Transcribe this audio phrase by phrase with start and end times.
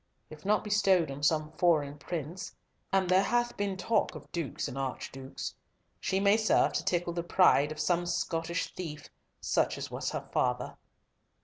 [0.31, 2.55] If not bestowed on some foreign prince
[2.91, 5.53] (and there hath been talk of dukes and archdukes),
[5.99, 9.09] she may serve to tickle the pride of some Scottish thief,
[9.41, 10.75] such as was her father."